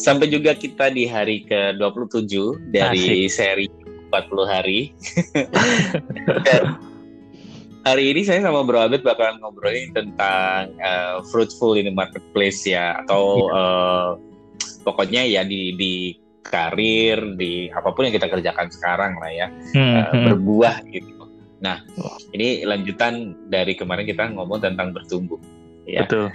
[0.00, 3.36] sampai juga kita di hari ke-27 dari Asik.
[3.36, 3.66] seri
[4.08, 4.80] 40 hari.
[7.86, 13.04] hari ini saya sama Bro Abed bakalan ngobrolin tentang uh, fruitful in the marketplace ya
[13.04, 13.54] atau yeah.
[13.54, 14.08] uh,
[14.88, 19.76] pokoknya ya di di karir di apa pun yang kita kerjakan sekarang lah ya hmm,
[19.76, 20.24] uh, hmm.
[20.32, 21.20] berbuah gitu.
[21.60, 21.84] Nah,
[22.32, 25.59] ini lanjutan dari kemarin kita ngomong tentang bertumbuh.
[25.90, 26.06] Ya.
[26.06, 26.30] Betul.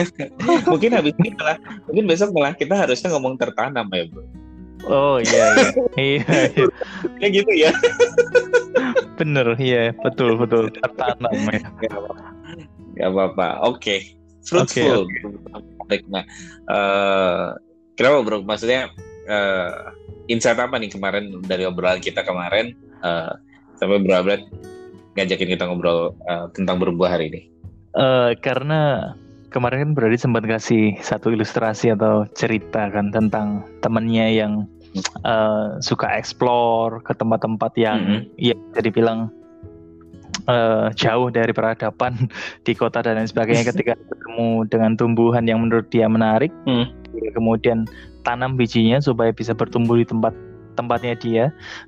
[0.72, 4.24] mungkin habis ini malah, mungkin besok malah kita harusnya ngomong tertanam ya, Bro.
[4.84, 5.68] Oh iya iya.
[5.96, 6.66] iya, iya.
[7.20, 7.72] Kayak gitu ya.
[9.20, 11.62] Bener, iya, betul betul tertanam ya.
[12.98, 13.48] Gak apa-apa.
[13.64, 13.78] Oke.
[13.78, 14.00] Okay.
[14.44, 15.08] Fruitful.
[15.08, 15.24] Okay,
[15.80, 15.98] okay.
[16.12, 16.24] Nah,
[16.68, 17.56] uh,
[17.96, 18.38] kenapa bro?
[18.44, 18.92] Maksudnya
[19.30, 19.94] uh,
[20.28, 23.32] insight apa nih kemarin dari obrolan kita kemarin uh,
[23.80, 24.44] sampai bro Abed
[25.16, 27.42] ngajakin kita ngobrol uh, tentang berbuah hari ini?
[27.94, 29.14] Uh, karena
[29.54, 34.66] kemarin kan berarti sempat kasih satu ilustrasi atau cerita kan tentang temennya yang
[35.22, 38.20] uh, suka explore ke tempat-tempat yang mm -hmm.
[38.34, 39.30] ya jadi bilang
[40.50, 42.26] uh, jauh dari peradaban
[42.66, 46.90] di kota dan lain sebagainya ketika bertemu dengan tumbuhan yang menurut dia menarik mm.
[47.38, 47.86] kemudian
[48.26, 50.34] tanam bijinya supaya bisa bertumbuh di tempat
[50.74, 51.44] tempatnya dia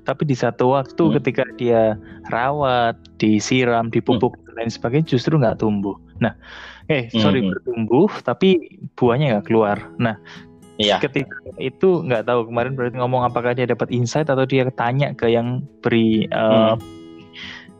[0.07, 1.13] tapi di satu waktu hmm.
[1.19, 1.99] ketika dia
[2.31, 4.46] rawat disiram dipupuk hmm.
[4.57, 6.33] Dan lain sebagainya justru nggak tumbuh nah
[6.89, 7.53] eh sorry hmm.
[7.53, 10.17] bertumbuh tapi buahnya nggak keluar nah
[10.77, 11.01] Iya.
[11.01, 15.25] Ketika itu nggak tahu kemarin berarti ngomong apakah dia dapat insight atau dia tanya ke
[15.25, 16.85] yang beri uh, hmm.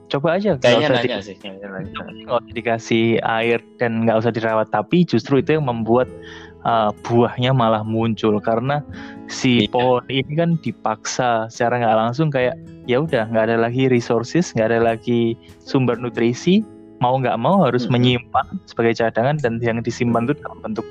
[0.09, 5.45] coba aja kayaknya nanya di, sih nggak dikasih air dan nggak usah dirawat tapi justru
[5.45, 6.09] itu yang membuat
[6.65, 8.81] uh, buahnya malah muncul karena
[9.27, 9.69] si iya.
[9.69, 12.55] pohon ini kan dipaksa secara nggak langsung kayak
[12.87, 16.63] ya udah nggak ada lagi resources nggak ada lagi sumber nutrisi
[16.97, 17.93] mau nggak mau harus hmm.
[17.93, 20.87] menyimpan sebagai cadangan dan yang disimpan itu dalam bentuk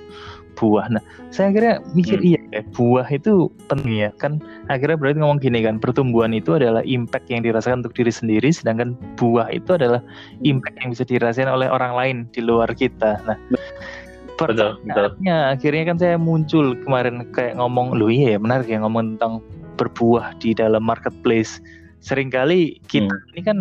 [0.56, 0.88] buah.
[0.88, 2.30] Nah, saya akhirnya mikir hmm.
[2.32, 4.10] iya ya, buah itu penting ya.
[4.16, 4.40] Kan
[4.72, 8.96] akhirnya berarti ngomong gini kan, pertumbuhan itu adalah impact yang dirasakan untuk diri sendiri, sedangkan
[9.20, 10.00] buah itu adalah
[10.42, 13.20] impact yang bisa dirasakan oleh orang lain di luar kita.
[13.28, 13.36] Nah,
[14.36, 19.40] pertanyaannya akhirnya kan saya muncul kemarin kayak ngomong, lu iya ya menarik ya ngomong tentang
[19.80, 21.60] berbuah di dalam marketplace.
[22.04, 23.30] Seringkali kita hmm.
[23.34, 23.58] ini kan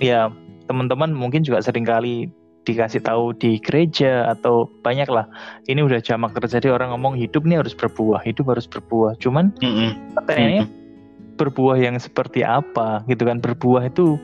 [0.00, 0.32] ya
[0.66, 2.28] teman-teman mungkin juga sering kali
[2.66, 5.30] dikasih tahu di gereja atau banyak lah
[5.70, 9.70] ini udah jamak terjadi orang ngomong hidup nih harus berbuah hidup harus berbuah cuman mm
[9.70, 9.90] -hmm.
[10.18, 11.36] pertanyaannya mm -hmm.
[11.38, 14.18] berbuah yang seperti apa gitu kan berbuah itu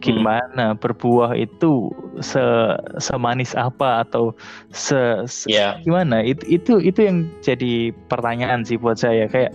[0.00, 0.78] gimana mm.
[0.80, 1.92] berbuah itu
[2.24, 2.42] se
[2.98, 4.32] semanis apa atau
[4.72, 5.76] se, se yeah.
[5.84, 9.52] gimana itu itu itu yang jadi pertanyaan sih buat saya kayak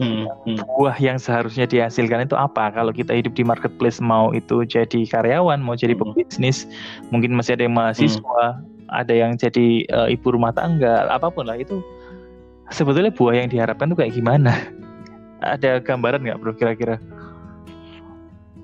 [0.00, 0.56] Hmm, hmm.
[0.80, 5.60] buah yang seharusnya dihasilkan itu apa kalau kita hidup di marketplace mau itu jadi karyawan
[5.60, 6.16] mau jadi hmm.
[6.16, 6.64] pebisnis
[7.12, 8.88] mungkin masih ada yang mahasiswa hmm.
[8.88, 11.84] ada yang jadi uh, ibu rumah tangga apa pun lah itu
[12.72, 14.56] sebetulnya buah yang diharapkan itu kayak gimana
[15.44, 16.96] ada gambaran nggak bro kira-kira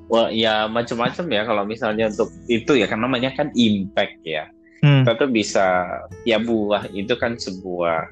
[0.08, 4.48] Wah ya macam-macam ya kalau misalnya untuk itu ya kan namanya kan impact ya
[4.80, 5.04] hmm.
[5.04, 5.66] kita bisa
[6.24, 8.08] ya buah itu kan sebuah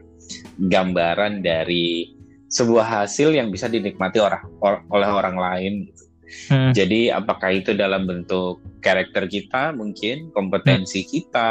[0.61, 2.13] gambaran dari
[2.53, 4.45] sebuah hasil yang bisa dinikmati orang
[4.93, 6.05] oleh orang lain gitu.
[6.51, 6.73] Hmm.
[6.75, 11.09] Jadi apakah itu dalam bentuk karakter kita mungkin kompetensi hmm.
[11.11, 11.51] kita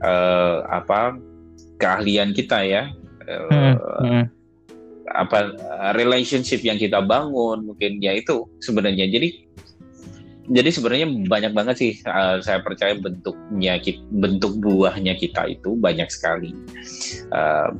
[0.00, 1.16] uh, apa
[1.76, 2.82] keahlian kita ya
[3.28, 3.74] uh, hmm.
[4.04, 4.24] Hmm.
[5.08, 5.52] apa
[5.96, 9.28] relationship yang kita bangun mungkin ya itu sebenarnya jadi
[10.48, 13.76] jadi sebenarnya banyak banget sih uh, saya percaya bentuknya
[14.08, 16.56] bentuk buahnya kita itu banyak sekali
[17.32, 17.70] uh,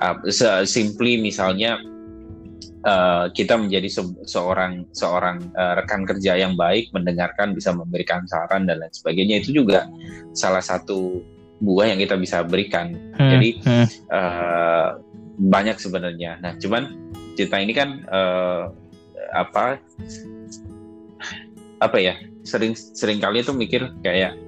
[0.00, 1.80] uh, simply misalnya
[2.86, 8.66] uh, kita menjadi se seorang seorang uh, rekan kerja yang baik, mendengarkan, bisa memberikan saran
[8.66, 9.88] dan lain sebagainya itu juga
[10.34, 11.22] salah satu
[11.62, 12.94] buah yang kita bisa berikan.
[13.16, 13.86] Hmm, Jadi hmm.
[14.10, 14.88] Uh,
[15.38, 16.38] banyak sebenarnya.
[16.42, 18.68] Nah, cuman cerita ini kan uh,
[19.32, 19.80] apa
[21.82, 22.14] apa ya
[22.46, 24.38] sering sering kali itu mikir kayak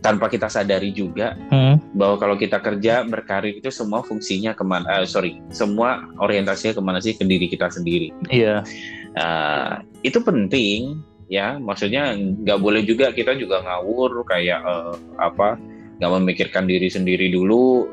[0.00, 1.94] tanpa kita sadari juga hmm.
[1.94, 6.82] bahwa kalau kita kerja berkarir itu semua fungsinya ke mana uh, sorry semua orientasinya ke
[6.82, 9.20] mana sih ke diri kita sendiri iya yeah.
[9.20, 9.72] uh,
[10.02, 15.60] itu penting ya maksudnya nggak boleh juga kita juga ngawur kayak uh, apa
[16.00, 17.86] nggak memikirkan diri sendiri dulu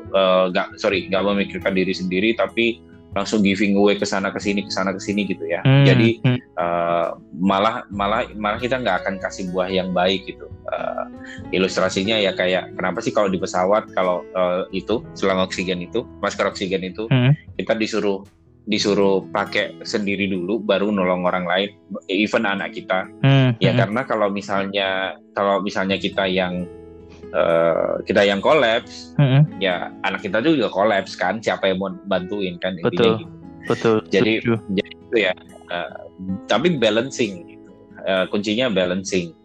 [0.50, 2.80] nggak uh, sorry nggak memikirkan diri sendiri tapi
[3.16, 5.64] langsung giving away ke sana ke sini ke sana ke sini gitu ya.
[5.64, 5.84] Hmm.
[5.86, 6.40] Jadi hmm.
[6.58, 10.50] Uh, malah malah malah kita nggak akan kasih buah yang baik gitu.
[10.68, 11.06] Uh,
[11.54, 16.50] ilustrasinya ya kayak kenapa sih kalau di pesawat kalau uh, itu selang oksigen itu masker
[16.50, 17.32] oksigen itu hmm.
[17.56, 18.26] kita disuruh
[18.68, 21.70] disuruh pakai sendiri dulu baru nolong orang lain
[22.12, 23.08] even anak kita.
[23.24, 23.56] Hmm.
[23.62, 23.80] Ya hmm.
[23.80, 26.68] karena kalau misalnya kalau misalnya kita yang
[27.34, 29.60] uh, kita yang kolaps, mm-hmm.
[29.62, 31.42] ya anak kita juga kolaps kan.
[31.42, 32.78] Siapa yang mau bantuin kan?
[32.80, 33.22] Betul.
[33.22, 33.26] Gitu.
[33.68, 33.96] Betul.
[34.08, 34.32] Jadi,
[34.72, 35.32] jadi itu ya.
[35.68, 36.08] Uh,
[36.48, 37.44] tapi balancing.
[37.46, 37.70] Gitu.
[38.04, 39.36] Uh, kuncinya balancing.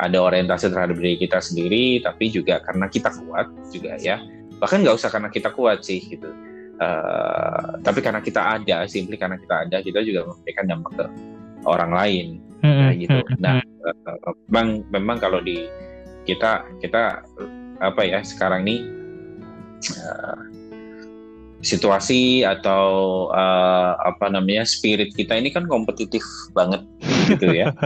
[0.00, 4.18] Ada orientasi terhadap diri kita sendiri, tapi juga karena kita kuat juga ya.
[4.58, 6.30] Bahkan nggak usah karena kita kuat sih gitu.
[6.82, 11.06] Uh, tapi karena kita ada, simply karena kita ada, kita juga memberikan dampak ke
[11.62, 12.26] orang lain,
[12.58, 12.82] mm-hmm.
[12.82, 13.18] ya, gitu.
[13.38, 15.62] Nah, uh, memang memang kalau di
[16.28, 17.26] kita kita
[17.82, 18.76] apa ya sekarang ini
[19.98, 20.38] uh,
[21.62, 26.22] situasi atau uh, apa namanya spirit kita ini kan kompetitif
[26.52, 26.82] banget
[27.30, 27.70] gitu ya.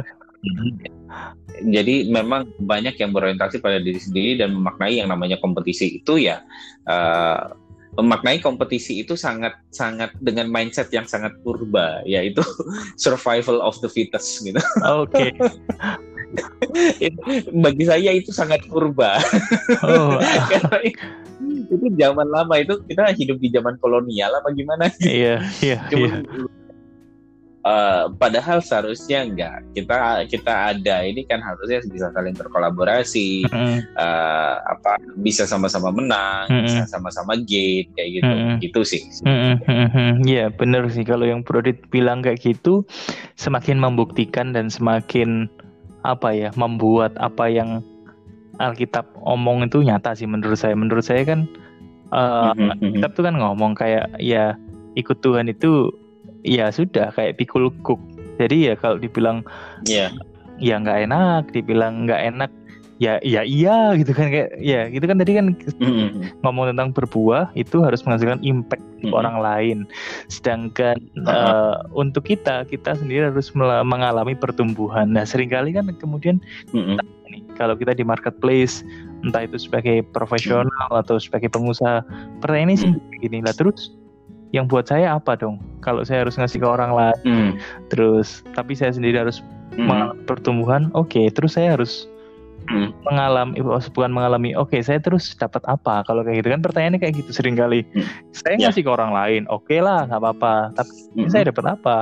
[1.57, 6.45] Jadi memang banyak yang berorientasi pada diri sendiri dan memaknai yang namanya kompetisi itu ya
[6.85, 7.57] uh,
[7.97, 12.45] memaknai kompetisi itu sangat sangat dengan mindset yang sangat purba yaitu
[13.01, 14.61] survival of the fittest gitu.
[14.85, 15.33] Oke.
[15.33, 15.33] Okay.
[17.55, 19.19] bagi saya itu sangat purba.
[19.83, 20.19] Oh.
[20.51, 20.79] Karena
[21.71, 24.91] itu zaman lama itu kita hidup di zaman kolonial apa gimana?
[25.03, 26.23] Iya, iya, iya.
[27.67, 34.63] Uh, padahal seharusnya enggak kita kita ada ini kan harusnya bisa saling berkolaborasi mm uh,
[34.71, 40.23] apa bisa sama-sama menang mm bisa sama-sama gain kayak gitu mm gitu sih Iya mm
[40.31, 42.87] yeah, benar sih kalau yang Prodit bilang kayak gitu
[43.35, 45.51] semakin membuktikan dan semakin
[46.07, 47.83] apa ya membuat apa yang
[48.57, 50.73] Alkitab omong itu nyata sih menurut saya.
[50.73, 51.45] Menurut saya kan
[52.15, 52.73] uh, mm-hmm.
[52.73, 54.57] Alkitab tuh kan ngomong kayak ya
[54.97, 55.93] ikut Tuhan itu
[56.47, 58.01] ya sudah kayak pikul kuk.
[58.41, 59.45] Jadi ya kalau dibilang
[59.85, 60.09] yeah.
[60.57, 62.51] ya nggak enak, dibilang nggak enak
[62.97, 66.41] ya ya iya gitu kan kayak ya gitu kan tadi kan mm-hmm.
[66.41, 69.13] ngomong tentang berbuah itu harus menghasilkan impact mm-hmm.
[69.13, 69.79] orang lain
[70.33, 71.29] sedangkan uh-huh.
[71.29, 73.53] uh, untuk kita kita sendiri harus
[73.85, 76.41] mengalami pertumbuhan nah sering kali kan kemudian
[76.73, 76.97] mm-hmm.
[77.29, 78.81] nih, kalau kita di marketplace
[79.29, 81.03] entah itu sebagai profesional mm-hmm.
[81.05, 82.01] atau sebagai pengusaha
[82.41, 83.13] pertanyaan ini mm-hmm.
[83.13, 83.93] begini lah terus
[84.57, 87.51] yang buat saya apa dong kalau saya harus ngasih ke orang lain mm.
[87.93, 89.45] terus tapi saya sendiri harus
[89.75, 89.85] mm.
[89.85, 92.09] mengalami pertumbuhan oke okay, terus saya harus
[92.71, 92.89] hmm.
[93.07, 97.01] mengalami oh, bukan mengalami oke okay, saya terus dapat apa kalau kayak gitu kan pertanyaannya
[97.01, 98.07] kayak gitu sering kali hmm.
[98.35, 98.69] saya ya.
[98.69, 98.89] ngasih yeah.
[98.91, 101.31] ke orang lain oke okay lah nggak apa-apa tapi hmm.
[101.31, 101.97] saya dapat apa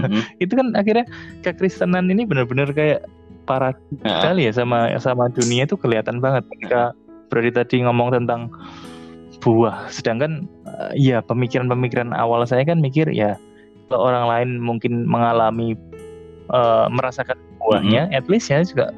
[0.00, 0.22] hmm.
[0.44, 1.06] itu kan akhirnya
[1.44, 3.04] kekristenan ini benar-benar kayak
[3.46, 3.72] para
[4.02, 4.20] yeah.
[4.20, 6.92] sekali ya sama sama dunia itu kelihatan banget ketika
[7.30, 8.50] berarti tadi ngomong tentang
[9.42, 13.38] buah sedangkan uh, ya pemikiran-pemikiran awal saya kan mikir ya
[13.86, 15.78] kalau orang lain mungkin mengalami
[16.50, 18.18] uh, merasakan buahnya, mm -hmm.
[18.22, 18.94] at least ya juga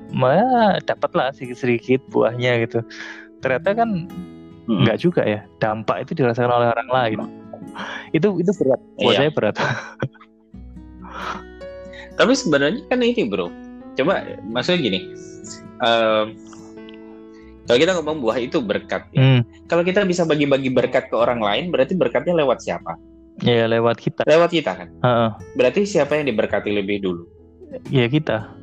[0.85, 2.85] dapat lah sedikit-sedikit buahnya gitu.
[3.41, 4.79] Ternyata kan mm -hmm.
[4.85, 5.41] enggak juga ya.
[5.59, 7.19] Dampak itu dirasakan oleh orang lain.
[8.17, 8.81] itu itu berat.
[9.01, 9.19] Buat iya.
[9.25, 9.57] saya berat.
[12.19, 13.49] Tapi sebenarnya kan ini bro.
[13.97, 15.01] Coba maksudnya gini.
[15.79, 16.35] Uh,
[17.69, 19.21] kalau kita ngomong buah itu berkat, ya.
[19.21, 19.69] hmm.
[19.69, 22.97] kalau kita bisa bagi-bagi berkat ke orang lain, berarti berkatnya lewat siapa?
[23.45, 24.25] Ya lewat kita.
[24.25, 24.89] Lewat kita kan.
[25.05, 25.31] Uh -uh.
[25.53, 27.29] Berarti siapa yang diberkati lebih dulu?
[27.93, 28.58] Ya kita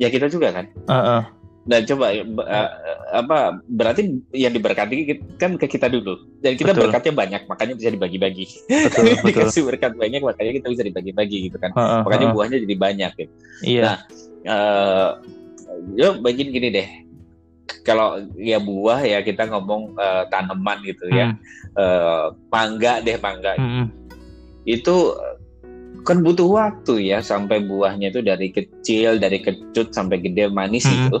[0.00, 1.22] ya kita juga kan uh -uh.
[1.68, 2.68] dan coba uh,
[3.12, 6.88] apa berarti yang diberkati kan ke kita dulu dan kita betul.
[6.88, 8.46] berkatnya banyak makanya bisa dibagi-bagi
[9.28, 13.12] dikasih berkat banyak makanya kita bisa dibagi-bagi gitu kan uh, uh, makanya buahnya jadi banyak
[13.20, 13.32] gitu
[13.62, 13.82] iya.
[13.84, 13.96] nah
[14.48, 15.10] uh,
[15.94, 16.88] yuk bagiin gini deh
[17.84, 21.32] kalau ya buah ya kita ngomong uh, tanaman gitu ya.
[21.32, 21.36] hmm.
[21.76, 23.86] ya uh, mangga deh mangga hmm.
[24.66, 25.14] itu
[26.04, 30.90] kan butuh waktu ya sampai buahnya itu dari kecil dari kecut sampai gede manis mm
[30.90, 31.06] -hmm.
[31.06, 31.18] itu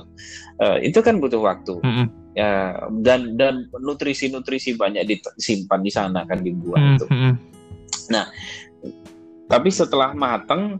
[0.60, 2.06] uh, itu kan butuh waktu mm -hmm.
[2.36, 2.50] ya
[3.04, 6.96] dan dan nutrisi nutrisi banyak disimpan di sana kan di buah mm -hmm.
[6.96, 7.06] itu
[8.10, 8.24] nah
[9.50, 10.78] tapi setelah matang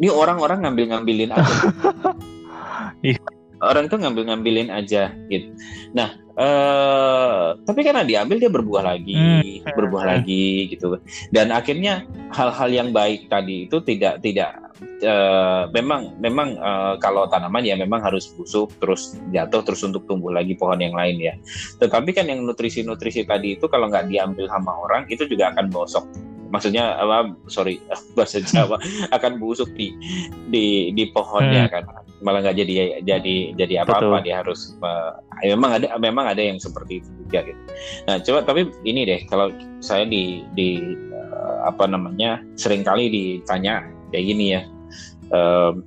[0.00, 1.54] ini orang-orang ngambil-ngambilin aja
[3.06, 3.20] iya.
[3.60, 5.52] orang itu ngambil-ngambilin aja gitu
[5.92, 9.76] nah Uh, tapi karena diambil dia berbuah lagi, hmm.
[9.76, 10.12] berbuah hmm.
[10.16, 10.96] lagi gitu.
[11.28, 14.56] Dan akhirnya hal-hal yang baik tadi itu tidak tidak
[15.04, 20.32] uh, memang memang uh, kalau tanaman ya memang harus busuk terus jatuh terus untuk tumbuh
[20.32, 21.34] lagi pohon yang lain ya.
[21.76, 26.29] Tetapi kan yang nutrisi-nutrisi tadi itu kalau nggak diambil sama orang itu juga akan bosok
[26.50, 27.78] maksudnya apa sorry
[28.18, 28.76] bahasa Jawa
[29.16, 29.94] akan busuk di
[30.50, 31.72] di di pohonnya hmm.
[31.72, 31.84] kan.
[32.20, 36.60] Malah nggak jadi jadi jadi apa apa dia harus uh, memang ada memang ada yang
[36.60, 37.62] seperti itu juga gitu.
[38.04, 39.48] Nah coba tapi ini deh kalau
[39.80, 40.84] saya di di
[41.16, 44.62] uh, apa namanya sering kali ditanya kayak gini ya
[45.32, 45.80] um,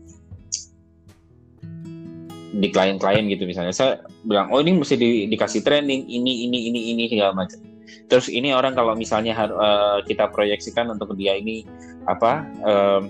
[2.58, 3.74] di klien-klien gitu misalnya.
[3.76, 7.73] Saya bilang oh ini mesti di, dikasih training ini ini ini ini segala macam
[8.08, 11.66] terus ini orang kalau misalnya uh, kita proyeksikan untuk dia ini
[12.10, 13.02] apa uh,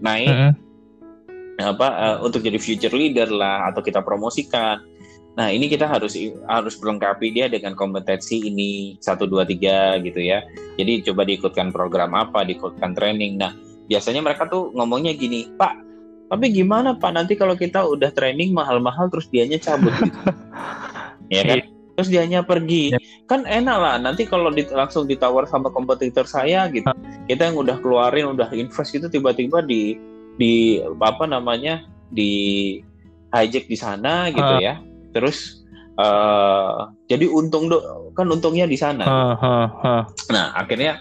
[0.00, 0.38] naik uh
[1.60, 1.72] -huh.
[1.76, 4.80] apa uh, untuk jadi future leader lah atau kita promosikan
[5.38, 6.18] Nah ini kita harus
[6.50, 10.42] harus melengkapi dia dengan kompetensi ini satu dua tiga gitu ya.
[10.74, 13.38] Jadi coba diikutkan program apa, diikutkan training.
[13.38, 13.54] Nah
[13.86, 15.74] biasanya mereka tuh ngomongnya gini, Pak,
[16.30, 20.20] tapi gimana Pak nanti kalau kita udah training mahal-mahal terus dianya cabut gitu.
[21.34, 21.58] ya kan?
[21.98, 22.94] Terus dianya pergi.
[22.94, 22.98] Ya.
[23.26, 26.86] Kan enak lah nanti kalau di, langsung ditawar sama kompetitor saya gitu.
[27.26, 29.98] Kita yang udah keluarin, udah invest itu tiba-tiba di
[30.40, 32.78] di apa namanya di
[33.30, 34.58] hijack di sana gitu uh.
[34.58, 34.80] ya
[35.14, 35.66] terus
[35.98, 37.78] uh, jadi untung do
[38.14, 39.04] kan untungnya di sana.
[39.06, 40.02] Uh, uh, uh.
[40.30, 40.98] Nah akhirnya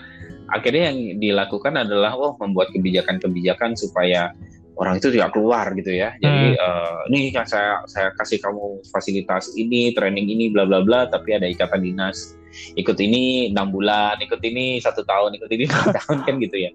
[0.50, 4.34] akhirnya yang dilakukan adalah oh membuat kebijakan-kebijakan supaya
[4.80, 6.16] orang itu tidak keluar gitu ya.
[6.24, 6.64] Jadi hmm.
[6.64, 11.36] uh, ini kan saya saya kasih kamu fasilitas ini, training ini, bla bla bla, tapi
[11.36, 12.40] ada ikatan dinas.
[12.80, 16.72] Ikut ini enam bulan, ikut ini satu tahun, ikut ini satu tahun kan gitu ya.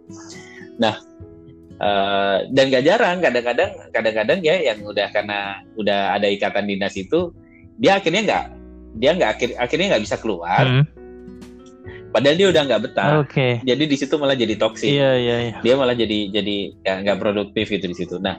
[0.78, 0.96] Nah
[1.74, 7.34] Uh, dan gak jarang kadang-kadang kadang-kadang ya yang udah karena udah ada ikatan dinas itu
[7.82, 8.44] dia akhirnya nggak
[9.02, 10.84] dia nggak akhir akhirnya nggak bisa keluar hmm.
[12.14, 13.58] Padahal dia udah nggak betah okay.
[13.66, 15.60] jadi di situ malah jadi toksik yeah, yeah, yeah.
[15.66, 16.56] dia malah jadi jadi
[17.02, 18.38] nggak produktif itu di situ nah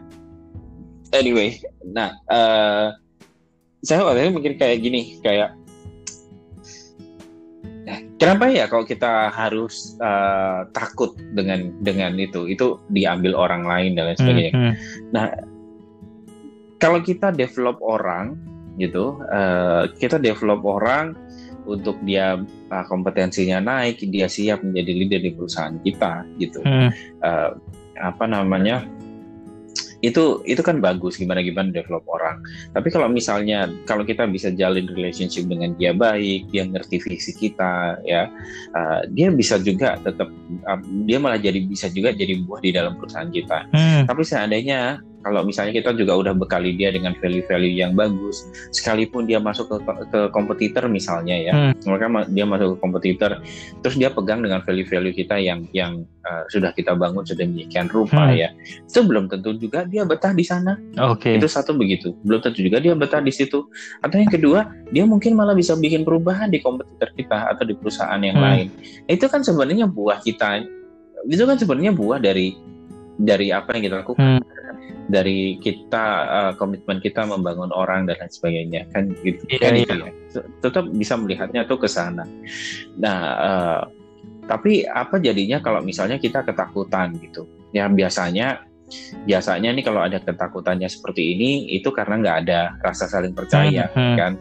[1.11, 2.95] anyway nah uh,
[3.83, 5.51] saya waktu itu mikir kayak gini kayak
[8.15, 12.47] Kenapa ya kalau kita harus uh, takut dengan dengan itu?
[12.47, 14.53] Itu diambil orang lain dan lain sebagainya.
[14.55, 14.75] Hmm, hmm.
[15.11, 15.25] Nah,
[16.79, 18.39] kalau kita develop orang
[18.79, 21.13] gitu, uh, kita develop orang
[21.65, 22.39] untuk dia
[22.71, 26.61] uh, kompetensinya naik, dia siap menjadi leader di perusahaan kita gitu.
[26.63, 26.89] Hmm.
[27.21, 27.57] Uh,
[27.99, 28.85] apa namanya?
[30.05, 32.37] itu itu kan bagus gimana gimana develop orang
[32.77, 37.97] tapi kalau misalnya kalau kita bisa jalin relationship dengan dia baik dia ngerti visi kita
[38.05, 38.29] ya
[38.77, 40.29] uh, dia bisa juga tetap
[40.69, 40.79] uh,
[41.09, 44.01] dia malah jadi bisa juga jadi buah di dalam perusahaan kita hmm.
[44.05, 49.41] tapi seandainya kalau misalnya kita juga udah bekali dia dengan value-value yang bagus, sekalipun dia
[49.41, 49.77] masuk ke,
[50.13, 51.81] ke kompetitor misalnya ya, hmm.
[51.81, 53.31] mereka dia masuk ke kompetitor,
[53.81, 58.37] terus dia pegang dengan value-value kita yang yang uh, sudah kita bangun sedemikian rupa hmm.
[58.37, 58.53] ya,
[58.85, 60.77] itu belum tentu juga dia betah di sana.
[61.01, 61.33] Oke.
[61.33, 61.41] Okay.
[61.41, 63.65] Itu satu begitu, belum tentu juga dia betah di situ.
[64.05, 68.21] Atau yang kedua, dia mungkin malah bisa bikin perubahan di kompetitor kita atau di perusahaan
[68.21, 68.45] yang hmm.
[68.45, 68.67] lain.
[69.09, 70.61] Itu kan sebenarnya buah kita,
[71.25, 72.74] itu kan sebenarnya buah dari
[73.19, 74.39] dari apa yang kita lakukan.
[74.39, 74.43] Hmm.
[75.05, 79.37] Dari kita uh, komitmen kita membangun orang dan lain sebagainya kan gitu.
[79.53, 79.93] Iya, kan iya.
[80.01, 80.41] ya.
[80.65, 82.25] Tetap bisa melihatnya tuh ke sana.
[82.97, 83.81] Nah uh,
[84.49, 87.45] tapi apa jadinya kalau misalnya kita ketakutan gitu?
[87.69, 88.65] Ya biasanya
[89.25, 94.01] biasanya nih kalau ada ketakutannya seperti ini itu karena nggak ada rasa saling percaya hmm,
[94.01, 94.15] hmm.
[94.17, 94.33] kan?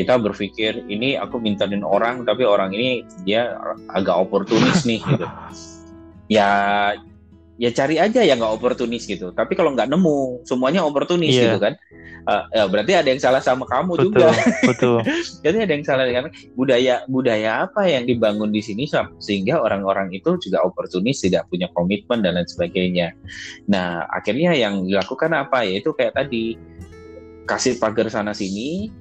[0.00, 3.60] Kita berpikir ini aku mintain orang tapi orang ini dia
[3.92, 5.26] agak oportunis nih gitu.
[6.32, 6.48] Ya
[7.58, 9.34] ya cari aja yang nggak oportunis gitu.
[9.34, 11.50] Tapi kalau nggak nemu, semuanya oportunis yeah.
[11.50, 11.74] gitu kan.
[12.28, 14.28] Uh, ya berarti ada yang salah sama kamu betul, juga.
[14.62, 14.98] Betul.
[15.44, 18.86] Jadi ada yang salah dengan budaya budaya apa yang dibangun di sini
[19.18, 23.10] sehingga orang-orang itu juga oportunis, tidak punya komitmen dan lain sebagainya.
[23.66, 26.54] Nah akhirnya yang dilakukan apa ya itu kayak tadi
[27.48, 28.92] kasih pagar sana sini.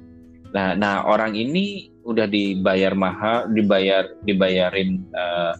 [0.55, 5.59] Nah, nah orang ini udah dibayar mahal, dibayar dibayarin uh,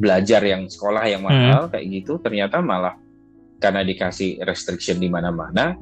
[0.00, 1.72] belajar yang sekolah yang mahal hmm.
[1.76, 2.96] kayak gitu ternyata malah
[3.60, 5.76] karena dikasih restriction di mana-mana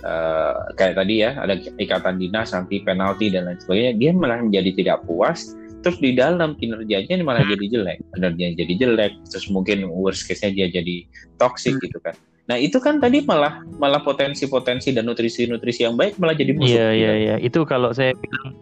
[0.00, 4.70] uh, kayak tadi ya ada ikatan dinas nanti penalti dan lain sebagainya dia malah menjadi
[4.72, 5.52] tidak puas
[5.84, 7.52] terus di dalam kinerjanya malah hmm.
[7.54, 11.04] jadi jelek kinerjanya jadi jelek terus mungkin worst case-nya dia jadi
[11.36, 11.84] toxic hmm.
[11.84, 12.16] gitu kan
[12.48, 16.88] nah itu kan tadi malah malah potensi-potensi dan nutrisi-nutrisi yang baik malah jadi musuh iya
[16.96, 18.56] iya iya itu kalau saya bilang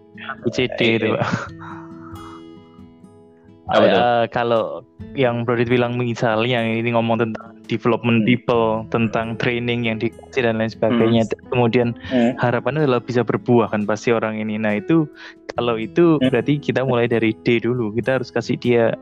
[0.50, 1.30] ICD itu pak
[3.66, 4.86] Uh, kalau
[5.18, 8.28] yang Brodit bilang misalnya ini ngomong tentang development hmm.
[8.30, 11.50] people, tentang training yang dikasih dan lain sebagainya, hmm.
[11.50, 12.38] kemudian hmm.
[12.38, 14.54] harapannya adalah bisa berbuah kan pasti orang ini.
[14.54, 15.10] Nah itu
[15.58, 16.30] kalau itu hmm.
[16.30, 18.94] berarti kita mulai dari D dulu, kita harus kasih dia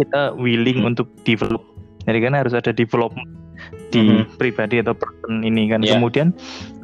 [0.00, 0.90] kita willing hmm.
[0.96, 1.75] untuk develop.
[2.06, 3.46] Jadi kan harus ada development
[3.90, 4.36] di mm-hmm.
[4.38, 5.82] pribadi atau person ini kan.
[5.82, 5.98] Yeah.
[5.98, 6.34] Kemudian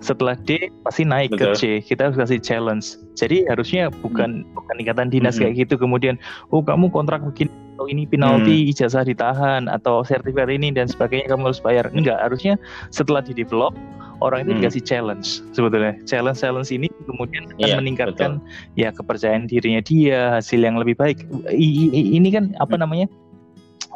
[0.02, 1.55] setelah D pasti naik Betul.
[1.55, 1.62] ke C.
[1.83, 2.99] Kita harus kasih challenge.
[3.14, 4.57] Jadi harusnya bukan mm-hmm.
[4.57, 5.52] bukan ikatan dinas mm-hmm.
[5.55, 5.75] kayak gitu.
[5.79, 6.14] Kemudian
[6.50, 8.73] oh kamu kontrak begini atau ini penalti mm-hmm.
[8.76, 11.87] ijazah ditahan atau sertifikat ini dan sebagainya kamu harus bayar.
[11.93, 12.59] Enggak, harusnya
[12.91, 13.75] setelah di develop
[14.23, 14.59] orang itu hmm.
[14.62, 18.79] dikasih challenge sebetulnya challenge challenge ini kemudian akan yeah, meningkatkan betul.
[18.79, 22.83] ya kepercayaan dirinya dia hasil yang lebih baik I, I, ini kan apa hmm.
[22.87, 23.07] namanya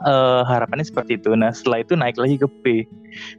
[0.04, 1.32] uh, harapannya seperti itu.
[1.32, 2.64] Nah setelah itu naik lagi ke B.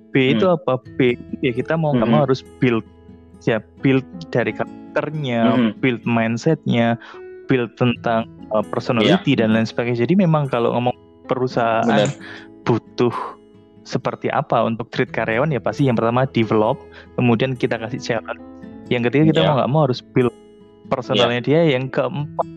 [0.10, 0.34] B hmm.
[0.40, 0.82] itu apa?
[0.98, 1.14] B
[1.46, 2.16] ya kita mau nggak hmm.
[2.18, 2.86] mau harus build
[3.46, 5.70] ya build dari karakternya, hmm.
[5.78, 6.98] build mindsetnya,
[7.46, 9.46] build tentang uh, personality yeah.
[9.46, 10.08] dan lain sebagainya.
[10.08, 10.96] Jadi memang kalau ngomong
[11.30, 12.10] perusahaan Benar.
[12.66, 13.14] butuh
[13.88, 16.76] seperti apa untuk treat karyawan ya pasti yang pertama develop,
[17.16, 18.44] kemudian kita kasih challenge
[18.88, 19.48] Yang ketiga kita yeah.
[19.52, 20.34] mau nggak mau harus build
[20.88, 21.64] personalnya yeah.
[21.68, 21.76] dia.
[21.78, 22.48] Yang keempat,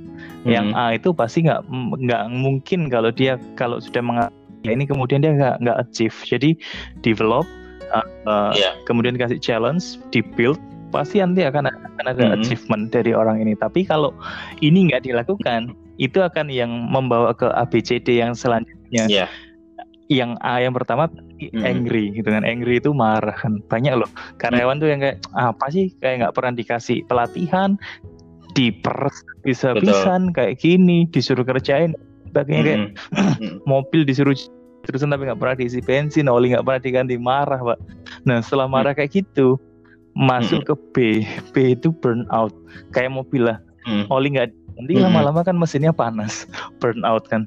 [0.44, 0.50] hmm.
[0.50, 5.24] yang A itu pasti nggak nggak mungkin kalau dia kalau sudah mengatakan ya ini kemudian
[5.24, 6.16] dia nggak nggak achieve.
[6.24, 6.56] Jadi
[7.00, 7.48] develop,
[7.92, 8.76] uh, uh, yeah.
[8.84, 10.60] kemudian kasih challenge, di build,
[10.92, 12.34] pasti nanti akan akan ada hmm.
[12.40, 13.56] achievement dari orang ini.
[13.56, 14.12] Tapi kalau
[14.60, 15.72] ini nggak dilakukan,
[16.06, 19.06] itu akan yang membawa ke ABCD yang selanjutnya.
[19.08, 19.30] Yeah
[20.10, 21.62] yang A yang pertama hmm.
[21.62, 24.10] angry gitu kan angry itu marah kan banyak loh
[24.42, 27.78] karyawan tuh yang kayak apa sih kayak nggak pernah dikasih pelatihan
[28.54, 29.16] diperes
[29.46, 31.94] bisa-bisan kayak gini disuruh kerjain
[32.30, 32.80] sebagainya kayak
[33.14, 33.58] hmm.
[33.70, 34.34] mobil disuruh
[34.88, 37.78] terus tapi nggak pernah diisi bensin oli nggak pernah diganti marah pak
[38.24, 38.74] nah setelah hmm.
[38.74, 39.60] marah kayak gitu
[40.16, 40.96] masuk ke B
[41.54, 42.50] B itu burnout
[42.90, 43.58] kayak mobil lah
[44.10, 46.48] oli nggak nanti lama-lama kan mesinnya panas
[46.80, 47.44] burnout kan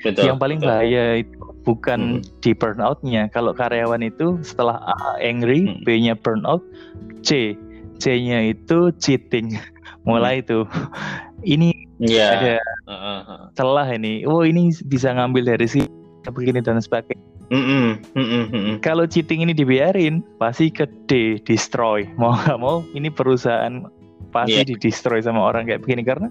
[0.00, 0.68] Betul, yang paling betul.
[0.72, 2.40] bahaya itu bukan hmm.
[2.40, 3.28] di burnoutnya.
[3.28, 5.84] Kalau karyawan itu setelah A angry, hmm.
[5.84, 6.64] B-nya burnout,
[7.20, 7.52] C,
[8.00, 9.54] C-nya itu cheating.
[10.04, 10.42] Mulai hmm.
[10.44, 10.58] itu.
[11.40, 11.68] Ini
[12.00, 12.30] yeah.
[12.36, 12.54] ada
[13.56, 14.24] celah ini.
[14.24, 15.80] Oh ini bisa ngambil dari si
[16.28, 17.30] begini dan sebagainya.
[17.50, 18.14] Mm-hmm.
[18.14, 18.74] Mm-hmm.
[18.78, 20.86] Kalau cheating ini dibiarin, pasti ke
[21.42, 22.06] destroy.
[22.20, 23.90] Mau nggak mau, ini perusahaan
[24.30, 24.66] pasti yeah.
[24.66, 26.30] didestroy sama orang kayak begini karena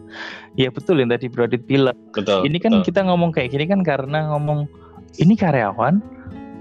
[0.55, 1.95] ya betul yang tadi Brodit bilang.
[2.15, 2.47] Betul.
[2.47, 2.85] Ini kan betul.
[2.87, 4.71] kita ngomong kayak gini kan karena ngomong
[5.19, 5.99] ini karyawan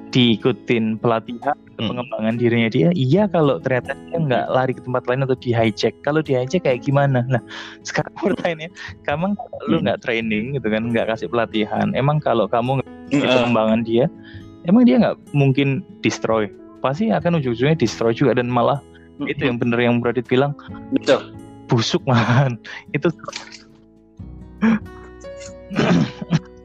[0.08, 1.88] diikutin pelatihan hmm.
[1.92, 5.94] pengembangan dirinya dia iya kalau ternyata dia nggak lari ke tempat lain atau di hijack.
[6.00, 7.24] Kalau di hijack kayak gimana?
[7.28, 7.42] Nah
[7.88, 8.70] sekarang pertanyaannya
[9.04, 9.68] kamu hmm.
[9.68, 13.28] lu nggak training gitu kan nggak kasih pelatihan emang kalau kamu nggak hmm.
[13.28, 14.04] pengembangan dia
[14.64, 16.48] emang dia nggak mungkin destroy.
[16.78, 18.78] Pasti akan ujung-ujungnya destroy juga dan malah
[19.26, 20.54] itu yang bener yang Bradit bilang
[20.94, 21.34] betul.
[21.66, 22.56] busuk man.
[22.94, 23.10] Itu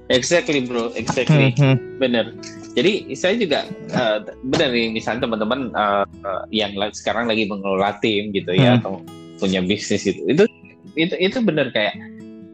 [0.07, 0.93] exactly bro.
[0.93, 1.57] Exactly.
[1.97, 2.31] Bener
[2.73, 3.59] jadi saya juga
[3.93, 6.05] uh, benar nih misalnya teman-teman uh,
[6.49, 8.77] yang sekarang lagi mengelola tim gitu ya mm.
[8.81, 9.01] atau
[9.37, 10.43] punya bisnis itu itu
[10.97, 11.93] itu itu benar kayak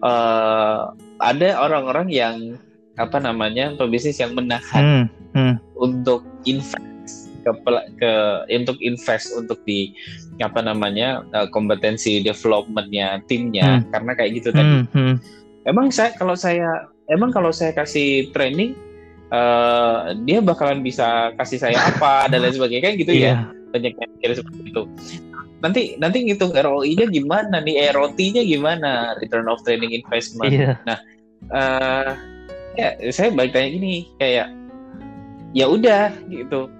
[0.04, 0.92] uh,
[1.24, 2.36] ada orang-orang yang
[3.00, 5.39] apa namanya pebisnis yang menahan mm.
[5.39, 5.56] Mm.
[5.80, 7.52] untuk invest ke,
[8.00, 8.12] ke
[8.52, 9.96] untuk invest untuk di
[10.43, 13.91] apa namanya uh, kompetensi developmentnya timnya hmm.
[13.91, 14.76] karena kayak gitu tadi.
[14.84, 14.86] Hmm.
[14.91, 15.15] Hmm.
[15.67, 18.76] Emang saya kalau saya emang kalau saya kasih training
[19.34, 23.46] uh, dia bakalan bisa kasih saya apa dan lain sebagainya kan gitu yeah.
[23.50, 24.84] ya banyak yang kira seperti itu.
[25.60, 30.56] Nanti nanti ngitung ROI-nya gimana nih, ROT-nya gimana, return of training investment.
[30.56, 30.80] Yeah.
[30.88, 30.98] Nah,
[31.54, 32.10] uh,
[32.80, 34.50] ya saya balik tanya gini kayak
[35.52, 36.72] ya udah gitu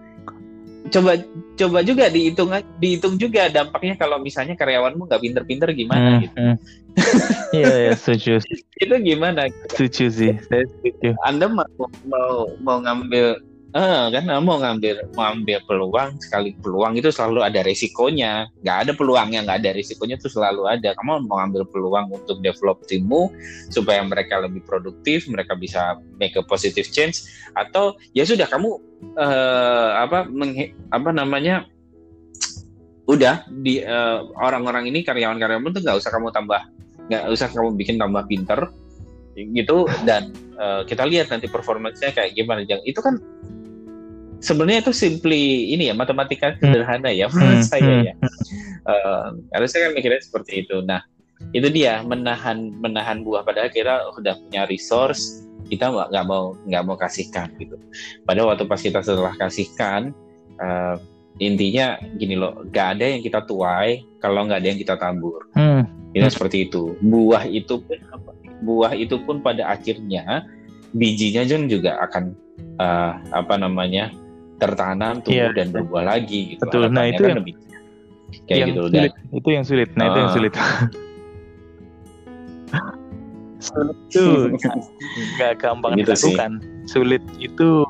[0.89, 1.12] coba
[1.56, 2.49] coba juga dihitung
[2.82, 6.38] dihitung juga dampaknya kalau misalnya karyawanmu nggak pinter-pinter gimana hmm, gitu.
[6.38, 6.58] Hmm.
[7.49, 8.45] Iya ya setuju.
[8.78, 9.49] Itu gimana?
[9.73, 11.17] Setuju sih, saya setuju.
[11.25, 11.65] Anda mau
[12.06, 17.62] mau mau ngambil Eh, kan mau ngambil mau ambil peluang sekali peluang itu selalu ada
[17.62, 18.50] resikonya.
[18.66, 20.98] Nggak ada peluang yang nggak ada resikonya itu selalu ada.
[20.98, 23.30] Kamu mau ngambil peluang untuk develop timmu
[23.70, 28.82] supaya mereka lebih produktif, mereka bisa make a positive change atau ya sudah kamu
[29.22, 31.70] uh, apa meng, apa namanya
[33.06, 36.62] udah di uh, orang-orang ini karyawan-karyawan itu nggak usah kamu tambah
[37.06, 38.74] nggak usah kamu bikin tambah pinter
[39.38, 43.18] gitu dan uh, kita lihat nanti performanya kayak gimana jangan itu kan
[44.39, 46.60] sebenarnya itu simply ini ya matematika hmm.
[46.60, 47.67] sederhana ya menurut hmm.
[47.67, 48.06] saya hmm.
[48.08, 48.13] ya.
[48.88, 50.82] Uh, karena saya kan mikirnya seperti itu.
[50.84, 51.04] Nah
[51.56, 56.84] itu dia menahan menahan buah padahal kita udah punya resource kita nggak nggak mau nggak
[56.84, 57.78] mau kasihkan gitu.
[58.25, 60.12] Pada waktu pas kita setelah kasihkan
[60.58, 60.97] uh,
[61.39, 65.47] intinya gini loh, gak ada yang kita tuai kalau nggak ada yang kita tabur.
[65.56, 65.88] Hmm.
[66.12, 66.34] Itu hmm.
[66.34, 66.97] seperti itu.
[66.99, 67.99] Buah itu pun
[68.60, 70.43] buah itu pun pada akhirnya
[70.91, 72.36] bijinya juga akan
[72.82, 74.12] uh, apa namanya
[74.60, 75.56] tertanam tumbuh yeah.
[75.56, 76.62] dan berbuah lagi gitu.
[76.67, 76.91] Betul.
[76.91, 77.56] Nah itu kan yang lebih
[78.45, 78.93] kayak yang gitu sulit.
[78.93, 79.89] Dan, itu yang sulit.
[79.95, 80.34] Nah uh, itu yang ah.
[80.36, 80.54] sulit.
[80.54, 80.78] sulit
[84.10, 84.26] itu
[85.39, 86.52] nggak gampang gitu dilakukan.
[86.60, 86.91] Sih.
[87.00, 87.88] Sulit itu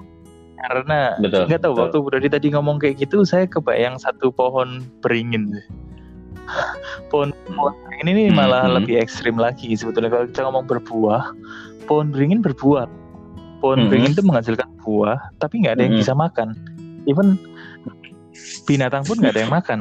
[0.60, 1.84] karena nggak tahu betul.
[1.88, 5.56] waktu Brody tadi ngomong kayak gitu saya kebayang satu pohon beringin
[7.12, 8.76] pohon pohon ini nih malah hmm.
[8.84, 11.32] lebih ekstrim lagi sebetulnya kalau kita ngomong berbuah
[11.88, 12.92] pohon beringin berbuah
[13.60, 13.90] pohon hmm.
[13.92, 16.04] beringin itu menghasilkan buah tapi nggak ada yang hmm.
[16.04, 16.48] bisa makan
[17.06, 17.36] even
[18.66, 19.80] binatang pun nggak ada yang makan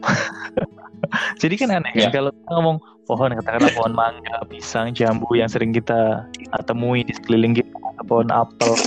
[1.42, 2.08] jadi kan aneh yeah.
[2.08, 2.14] kan ya.
[2.14, 6.24] kalau kita ngomong pohon katakanlah pohon mangga pisang jambu yang sering kita
[6.64, 7.74] temui di sekeliling kita
[8.06, 8.78] pohon apel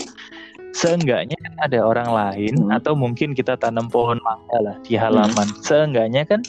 [0.73, 2.77] seenggaknya kan ada orang lain hmm.
[2.79, 5.61] atau mungkin kita tanam pohon mangga lah di halaman hmm.
[5.61, 6.41] seenggaknya kan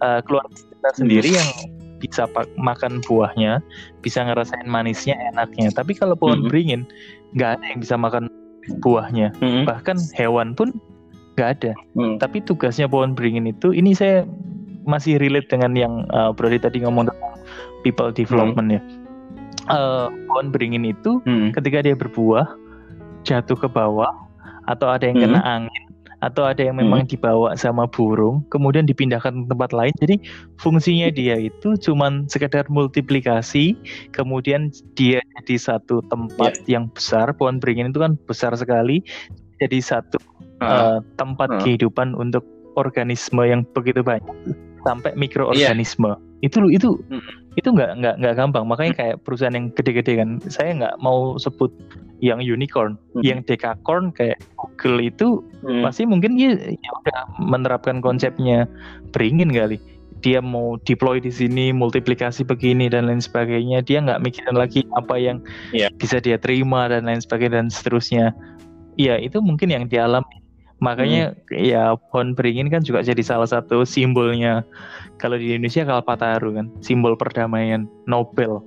[0.00, 1.48] uh, keluarga kita sendiri yang
[1.98, 2.28] bisa
[2.60, 3.64] makan buahnya,
[4.04, 5.72] bisa ngerasain manisnya, enaknya.
[5.72, 6.48] Tapi kalau pohon -hmm.
[6.52, 6.82] beringin,
[7.36, 8.28] nggak ada yang bisa makan
[8.84, 9.32] buahnya.
[9.40, 9.64] -hmm.
[9.64, 10.76] Bahkan hewan pun
[11.36, 12.16] nggak ada hmm.
[12.16, 14.24] tapi tugasnya pohon beringin itu ini saya
[14.88, 17.36] masih relate dengan yang uh, Brody tadi ngomong tentang
[17.84, 18.76] people development hmm.
[18.80, 18.82] ya
[19.68, 21.52] uh, pohon beringin itu hmm.
[21.52, 22.48] ketika dia berbuah
[23.28, 24.08] jatuh ke bawah
[24.64, 25.54] atau ada yang kena hmm.
[25.60, 25.84] angin
[26.26, 27.10] atau ada yang memang hmm.
[27.14, 30.16] dibawa sama burung kemudian dipindahkan ke tempat lain jadi
[30.58, 33.78] fungsinya dia itu cuman sekedar multiplikasi
[34.10, 36.78] kemudian dia di satu tempat yeah.
[36.78, 39.06] yang besar pohon beringin itu kan besar sekali
[39.62, 40.18] jadi satu
[40.60, 41.60] uh, uh, tempat uh.
[41.62, 42.42] kehidupan untuk
[42.74, 44.34] organisme yang begitu banyak
[44.84, 46.44] sampai mikroorganisme yeah.
[46.44, 47.22] itu itu hmm.
[47.56, 51.72] itu nggak nggak nggak gampang makanya kayak perusahaan yang gede-gede kan saya nggak mau sebut
[52.24, 53.22] yang unicorn, hmm.
[53.24, 55.28] yang dekakorn kayak Google itu
[55.64, 55.84] hmm.
[55.84, 58.64] pasti mungkin dia ya udah menerapkan konsepnya
[59.12, 59.76] beringin kali.
[60.24, 63.84] Dia mau deploy di sini, multiplikasi begini dan lain sebagainya.
[63.84, 65.44] Dia nggak mikirin lagi apa yang
[65.76, 65.92] yeah.
[66.00, 68.32] bisa dia terima dan lain sebagainya dan seterusnya.
[68.96, 70.40] Ya itu mungkin yang dialami.
[70.80, 71.60] Makanya hmm.
[71.60, 74.64] ya pohon beringin kan juga jadi salah satu simbolnya.
[75.20, 78.64] Kalau di Indonesia Kalpataru kan, simbol perdamaian Nobel.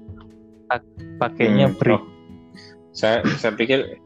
[1.17, 1.77] Pakainya hmm.
[1.81, 2.05] beringin.
[2.05, 2.18] Oh
[2.93, 3.99] saya saya pikir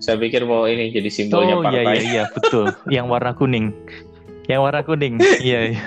[0.00, 1.84] saya pikir mau ini jadi simbolnya oh, partai.
[1.84, 2.72] Oh iya iya iya betul.
[2.88, 3.76] yang warna kuning.
[4.48, 5.14] Yang warna kuning.
[5.44, 5.82] iya iya.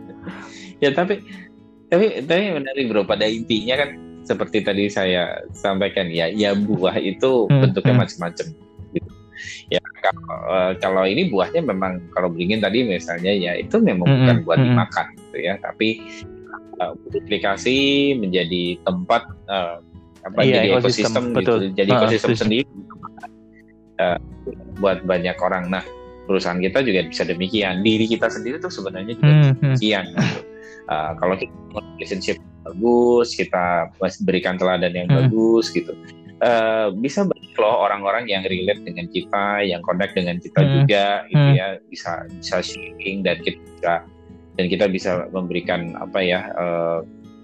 [0.82, 1.18] ya tapi
[1.90, 7.50] tapi tapi menarik bro pada intinya kan seperti tadi saya sampaikan ya ya buah itu
[7.50, 8.02] hmm, bentuknya hmm.
[8.06, 8.46] macam-macam
[8.94, 9.10] gitu.
[9.74, 14.16] Ya kalau, uh, kalau ini buahnya memang kalau beringin tadi misalnya ya itu memang hmm,
[14.22, 14.66] bukan hmm, buat hmm.
[14.70, 15.88] dimakan gitu ya tapi
[16.78, 17.78] uh, multiplikasi
[18.22, 19.82] menjadi tempat uh,
[20.26, 22.68] apa iya, jadi ekosistem, ekosistem gitu jadi ekosistem sendiri
[24.00, 24.18] uh,
[24.80, 25.84] buat banyak orang nah
[26.30, 29.54] perusahaan kita juga bisa demikian diri kita sendiri tuh sebenarnya juga hmm, hmm.
[29.58, 30.16] demikian hmm.
[30.16, 30.40] gitu.
[30.92, 31.54] uh, kalau kita
[31.98, 33.90] relationship bagus kita
[34.22, 35.26] berikan teladan yang hmm.
[35.26, 35.90] bagus gitu
[36.44, 40.70] uh, bisa banyak loh orang-orang yang relate dengan kita yang connect dengan kita hmm.
[40.80, 41.56] juga gitu hmm.
[41.56, 43.94] ya bisa bisa sharing dan kita
[44.58, 47.00] dan kita bisa memberikan apa ya uh,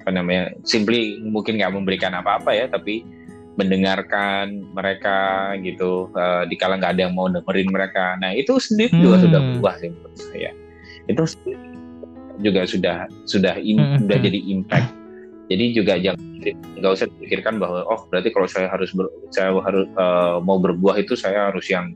[0.06, 3.02] apa namanya simply mungkin nggak memberikan apa-apa ya tapi
[3.58, 8.94] mendengarkan mereka gitu uh, di kala nggak ada yang mau dengerin mereka nah itu sendiri
[8.94, 9.02] hmm.
[9.02, 10.50] juga sudah berubah sih menurut saya
[11.10, 11.22] itu
[12.38, 14.06] juga sudah sudah in, hmm.
[14.06, 14.88] sudah jadi impact
[15.50, 16.22] jadi juga jangan
[16.54, 21.02] nggak usah pikirkan bahwa oh berarti kalau saya harus ber, saya harus uh, mau berbuah
[21.02, 21.90] itu saya harus yang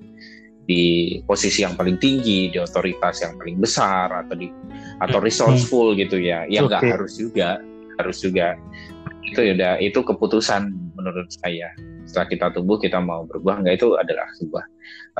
[0.67, 4.51] di posisi yang paling tinggi di otoritas yang paling besar atau di
[4.99, 6.91] atau resourceful gitu ya yang nggak okay.
[6.91, 7.63] harus juga
[8.01, 8.57] harus juga.
[9.25, 11.71] Itu ya udah itu keputusan menurut saya.
[12.09, 14.65] Setelah kita tumbuh kita mau berbuah enggak itu adalah sebuah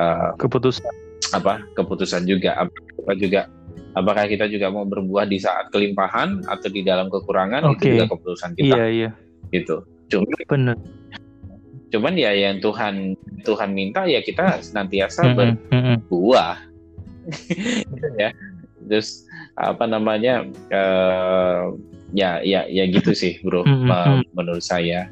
[0.01, 0.93] uh, keputusan.
[1.31, 2.67] apa keputusan juga.
[2.67, 3.47] Apa juga
[3.95, 7.75] apakah kita juga mau berbuah di saat kelimpahan atau di dalam kekurangan okay.
[7.75, 8.75] itu juga keputusan kita.
[8.77, 9.11] Iya iya.
[9.51, 9.77] Gitu.
[10.11, 10.77] Cuma benar.
[11.91, 15.37] Cuman ya yang Tuhan Tuhan minta ya kita senantiasa mm -hmm.
[15.39, 16.57] berbuah.
[18.19, 18.33] Ya.
[18.91, 21.77] Terus apa namanya uh,
[22.17, 24.21] ya ya ya gitu sih bro mm -hmm.
[24.35, 25.11] menurut saya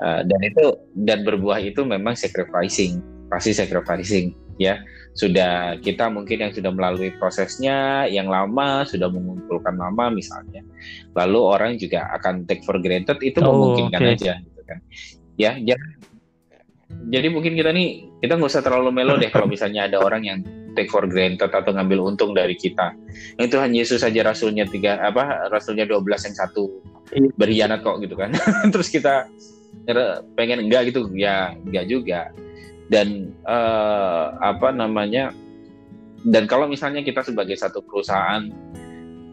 [0.00, 4.82] uh, dan itu dan berbuah itu memang sacrificing pasti sacrificing ya
[5.16, 10.60] sudah kita mungkin yang sudah melalui prosesnya yang lama sudah mengumpulkan lama misalnya
[11.16, 14.14] lalu orang juga akan take for granted itu oh, memungkinkan okay.
[14.20, 14.78] aja gitu kan
[15.40, 15.90] ya jangan
[17.10, 20.38] jadi mungkin kita nih kita nggak usah terlalu melo deh kalau misalnya ada orang yang
[20.74, 22.94] take for granted atau ngambil untung dari kita.
[23.38, 26.62] Itu hanya Yesus saja rasulnya tiga apa rasulnya 12 yang satu
[27.14, 27.28] iya.
[27.34, 28.34] berkhianat kok gitu kan.
[28.74, 29.26] Terus kita
[30.38, 32.20] pengen enggak gitu ya enggak juga.
[32.90, 35.30] Dan uh, apa namanya
[36.26, 38.50] dan kalau misalnya kita sebagai satu perusahaan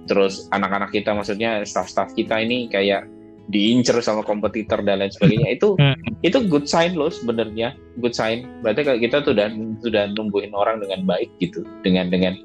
[0.08, 3.04] terus anak-anak kita maksudnya staff-staff kita ini kayak
[3.48, 5.96] diincer sama kompetitor dan lain sebagainya itu hmm.
[6.20, 9.48] itu good sign loh sebenarnya good sign berarti kalau kita tuh sudah
[9.80, 12.36] sudah numbuhin orang dengan baik gitu dengan dengan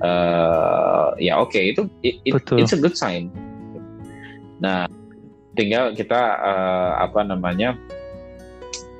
[0.00, 3.28] uh, ya oke okay, itu it, it, it's a good sign
[4.64, 4.88] nah
[5.60, 7.76] tinggal kita uh, apa namanya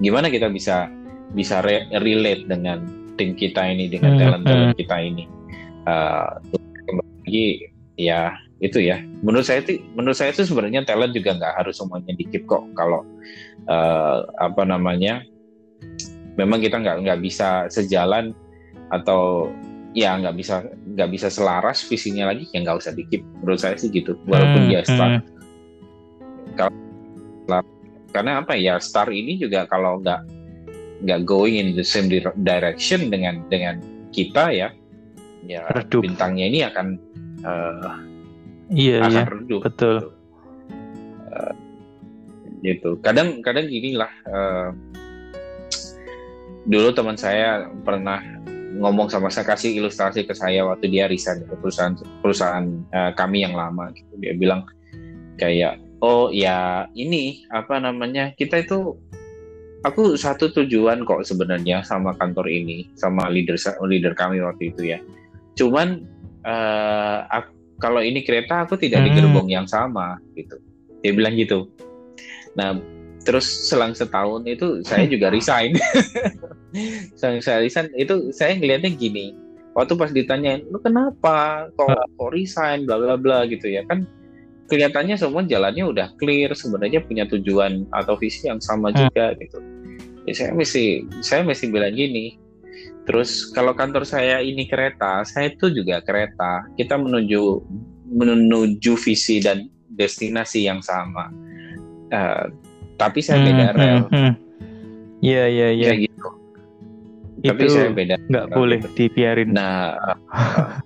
[0.05, 0.93] gimana kita bisa
[1.33, 2.85] bisa re relate dengan
[3.17, 4.21] tim kita ini dengan hmm.
[4.21, 4.81] talent talent hmm.
[4.85, 5.25] kita ini
[5.89, 6.37] uh,
[7.25, 7.65] lagi
[7.97, 9.03] ya itu ya.
[9.21, 12.65] Menurut saya itu menurut saya itu sebenarnya talent juga nggak harus semuanya dikip kok.
[12.73, 13.05] Kalau
[13.69, 15.21] uh, apa namanya
[16.41, 18.33] memang kita nggak nggak bisa sejalan
[18.93, 19.53] atau
[19.97, 20.65] ya nggak bisa
[20.97, 23.21] nggak bisa selaras visinya lagi ya nggak usah dikip.
[23.45, 24.17] Menurut saya sih gitu.
[24.25, 25.11] Walaupun hmm, dia star.
[25.21, 25.25] Hmm.
[26.57, 27.61] kalau
[28.17, 30.25] karena apa ya star ini juga kalau nggak
[31.05, 32.09] nggak going in the same
[32.41, 33.77] direction dengan dengan
[34.17, 34.69] kita ya
[35.45, 36.01] ya Redup.
[36.01, 36.87] bintangnya ini akan
[37.45, 38.16] uh,
[38.71, 39.97] iya, akan iya, redup betul.
[39.97, 40.09] Gitu.
[41.31, 41.55] Uh,
[42.65, 42.91] gitu.
[43.05, 44.71] Kadang kadang gini lah uh,
[46.67, 48.23] dulu teman saya pernah
[48.77, 53.47] ngomong sama saya kasih ilustrasi ke saya waktu dia resign ke perusahaan perusahaan uh, kami
[53.47, 54.13] yang lama gitu.
[54.21, 54.69] Dia bilang
[55.41, 58.99] kayak oh ya ini apa namanya kita itu
[59.87, 64.99] aku satu tujuan kok sebenarnya sama kantor ini sama leader leader kami waktu itu ya.
[65.57, 66.05] Cuman
[66.45, 69.07] uh, aku, kalau ini kereta aku tidak hmm.
[69.07, 70.57] di gerbong yang sama gitu.
[71.05, 71.69] Dia bilang gitu.
[72.57, 72.81] Nah
[73.27, 75.77] terus selang setahun itu saya juga resign.
[77.17, 79.33] Selang saya resign itu saya ngelihatnya gini.
[79.73, 81.69] Waktu pas ditanya lu kenapa?
[81.77, 82.85] Kok kok resign?
[82.85, 83.85] Bla bla bla gitu ya.
[83.89, 84.05] Kan
[84.69, 88.97] kelihatannya semua jalannya udah clear sebenarnya punya tujuan atau visi yang sama hmm.
[88.97, 89.59] juga gitu.
[90.27, 92.37] Ya saya mesti saya mesti bilang gini
[93.07, 97.63] terus kalau kantor saya ini kereta saya itu juga kereta kita menuju
[98.11, 101.31] menuju visi dan destinasi yang sama
[102.11, 102.51] uh,
[102.97, 103.99] tapi saya beda hmm, rel.
[104.09, 104.33] Hmm, hmm.
[105.21, 105.91] Iya iya iya.
[106.09, 106.29] Gitu.
[107.45, 108.17] Itu tapi saya beda.
[108.29, 108.91] Nggak boleh gitu.
[108.97, 109.49] dibiarin.
[109.53, 109.95] Nah.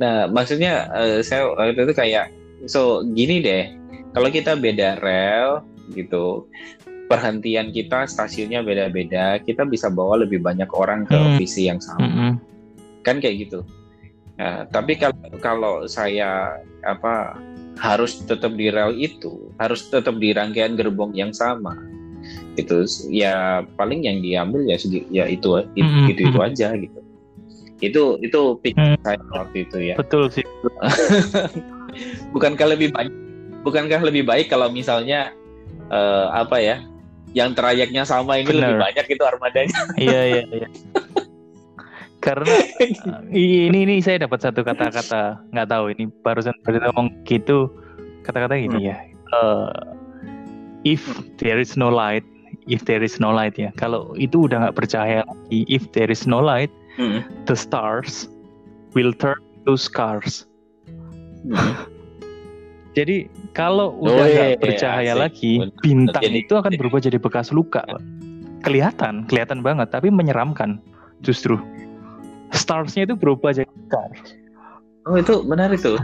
[0.00, 2.26] nah maksudnya uh, saya waktu itu kayak
[2.66, 3.70] so gini deh
[4.10, 5.62] kalau kita beda rel
[5.94, 6.50] gitu
[7.10, 11.36] perhentian kita stasiunnya beda-beda kita bisa bawa lebih banyak orang ke hmm.
[11.42, 12.32] visi yang sama hmm.
[13.02, 13.66] kan kayak gitu
[14.38, 17.34] nah, tapi kalau kalau saya apa
[17.80, 21.72] harus tetap di rel itu, harus tetap di rangkaian gerbong yang sama.
[22.54, 24.76] Itu ya paling yang diambil ya
[25.08, 26.12] ya itu itu mm -hmm.
[26.12, 27.00] itu, itu aja gitu.
[27.80, 29.00] Itu itu pikir mm.
[29.00, 29.94] saya waktu itu ya.
[29.96, 30.44] Betul sih.
[32.36, 33.10] bukankah lebih baik
[33.66, 35.32] bukankah lebih baik kalau misalnya
[35.88, 36.76] uh, apa ya?
[37.36, 38.74] Yang trayeknya sama ini Bener.
[38.74, 39.80] lebih banyak itu armadanya.
[40.04, 40.68] iya iya iya.
[42.20, 42.52] karena
[43.32, 47.72] ini ini saya dapat satu kata-kata nggak tahu ini barusan barusan ngomong gitu
[48.28, 48.88] kata-kata gini hmm.
[48.92, 48.96] ya
[49.32, 49.72] uh,
[50.84, 51.00] if
[51.40, 52.24] there is no light
[52.68, 56.28] if there is no light ya kalau itu udah nggak percaya lagi if there is
[56.28, 57.24] no light hmm.
[57.48, 58.28] the stars
[58.92, 60.44] will turn to scars
[61.48, 61.56] hmm.
[62.90, 67.18] jadi kalau oh, udah nggak iya, bercahaya iya, lagi bintang jadi, itu akan berubah jadi
[67.22, 67.86] bekas luka
[68.66, 70.82] kelihatan kelihatan banget tapi menyeramkan
[71.22, 71.60] justru
[72.50, 74.10] starsnya itu berubah jadi star.
[75.06, 75.96] Oh itu benar itu.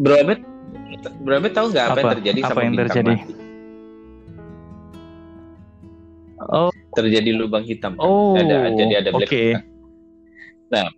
[0.00, 0.40] Berapa
[1.22, 3.14] berapa tahu nggak apa, apa yang terjadi apa sama yang terjadi?
[3.14, 3.34] Mati?
[6.52, 7.92] Oh terjadi lubang hitam.
[8.00, 9.50] Oh ada jadi ada black okay.
[10.72, 10.88] Nah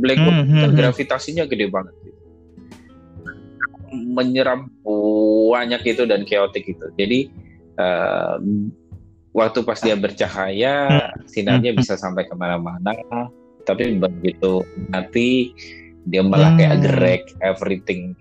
[0.00, 0.76] black hole hmm, kan hmm, hmm.
[0.76, 1.94] gravitasinya gede banget.
[3.90, 4.66] Menyerap
[5.50, 6.86] banyak itu dan keotik itu.
[6.94, 7.30] Jadi
[7.78, 8.38] uh,
[9.34, 11.30] waktu pas dia bercahaya hmm.
[11.30, 12.94] sinarnya bisa sampai ke mana-mana
[13.62, 15.54] tapi begitu mati
[16.08, 16.82] dia malah kayak hmm.
[16.82, 18.16] gerek everything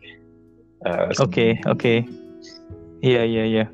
[0.86, 2.06] uh, oke oke
[3.02, 3.66] iya iya iya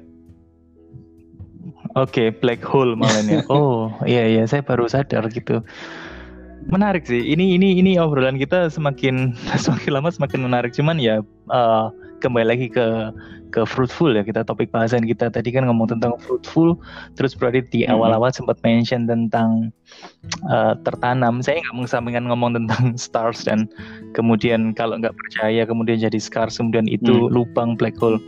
[1.95, 3.47] Oke, okay, black hole malahnya.
[3.55, 5.63] oh, iya iya, saya baru sadar gitu.
[6.65, 7.21] Menarik sih.
[7.21, 10.71] Ini ini ini obrolan kita semakin semakin lama semakin menarik.
[10.73, 13.13] Cuman ya uh, kembali lagi ke
[13.55, 16.75] ke fruitful ya kita topik bahasan kita tadi kan ngomong tentang fruitful
[17.15, 17.95] terus berarti di hmm.
[17.95, 19.71] awal-awal sempat mention tentang
[20.51, 23.71] uh, tertanam saya nggak mengesampingkan ngomong tentang stars dan
[24.11, 27.31] kemudian kalau nggak percaya kemudian jadi scars kemudian itu hmm.
[27.31, 28.19] lubang black hole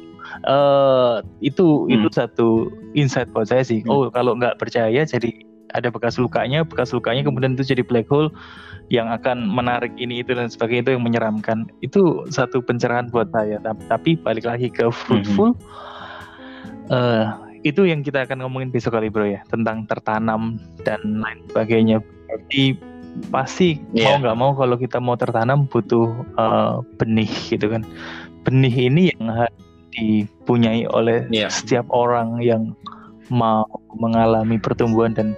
[0.47, 1.99] uh, itu hmm.
[1.99, 3.91] itu satu insight buat saya sih hmm.
[3.91, 8.31] oh kalau nggak percaya jadi ada bekas lukanya bekas lukanya kemudian itu jadi black hole
[8.87, 13.59] yang akan menarik ini itu dan sebagainya itu yang menyeramkan itu satu pencerahan buat saya
[13.91, 16.93] tapi balik lagi ke fruitful mm-hmm.
[16.95, 17.25] uh,
[17.67, 20.55] itu yang kita akan ngomongin besok kali bro ya tentang tertanam
[20.87, 21.99] dan lain sebagainya
[22.31, 22.79] jadi
[23.33, 24.15] pasti yeah.
[24.15, 27.83] mau nggak mau kalau kita mau tertanam butuh uh, benih gitu kan
[28.47, 31.49] benih ini yang harus dipunyai oleh yeah.
[31.51, 32.71] setiap orang yang
[33.27, 35.35] mau mengalami pertumbuhan dan.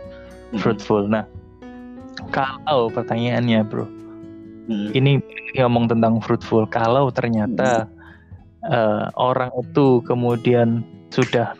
[0.57, 1.27] Fruitful nah
[2.29, 3.87] kalau pertanyaannya bro,
[4.67, 4.91] hmm.
[4.91, 5.23] ini,
[5.55, 6.67] ngomong tentang fruitful.
[6.67, 8.69] Kalau ternyata hmm.
[8.69, 11.55] uh, orang itu kemudian sudah